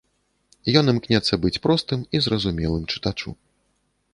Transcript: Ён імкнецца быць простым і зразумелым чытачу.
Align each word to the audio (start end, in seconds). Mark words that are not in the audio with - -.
Ён 0.81 0.85
імкнецца 0.93 1.39
быць 1.43 1.61
простым 1.65 1.99
і 2.17 2.23
зразумелым 2.29 2.83
чытачу. 2.95 3.29